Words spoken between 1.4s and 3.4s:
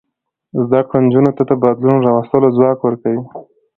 د بدلون راوستلو ځواک ورکوي.